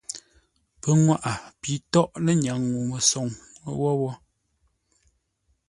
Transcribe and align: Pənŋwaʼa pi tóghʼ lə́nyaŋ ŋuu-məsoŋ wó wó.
Pənŋwaʼa 0.81 1.33
pi 1.61 1.71
tóghʼ 1.91 2.11
lə́nyaŋ 2.25 2.59
ŋuu-məsoŋ 2.71 3.27
wó 3.79 3.91
wó. 4.01 4.11